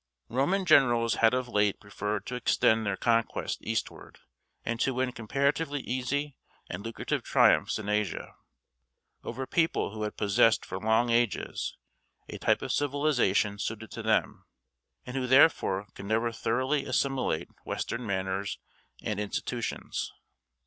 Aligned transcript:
Roman 0.29 0.65
generals 0.65 1.17
had 1.21 1.35
of 1.35 1.47
late 1.47 1.79
preferred 1.79 2.25
to 2.25 2.33
extend 2.33 2.87
their 2.87 2.97
conquests 2.97 3.59
eastward, 3.61 4.17
and 4.65 4.79
to 4.79 4.95
win 4.95 5.11
comparatively 5.11 5.81
easy 5.81 6.35
and 6.71 6.83
lucrative 6.83 7.21
triumphs 7.21 7.77
in 7.77 7.87
Asia, 7.87 8.33
over 9.23 9.45
people 9.45 9.91
who 9.91 10.01
had 10.01 10.17
possessed 10.17 10.65
for 10.65 10.79
long 10.79 11.11
ages 11.11 11.77
a 12.27 12.39
type 12.39 12.63
of 12.63 12.71
civilization 12.71 13.59
suited 13.59 13.91
to 13.91 14.01
them, 14.01 14.47
and 15.05 15.15
who 15.15 15.27
therefore 15.27 15.85
could 15.93 16.07
never 16.07 16.31
thoroughly 16.31 16.83
assimilate 16.83 17.49
Western 17.63 18.03
manners 18.03 18.57
and 19.03 19.19
institutions. 19.19 20.11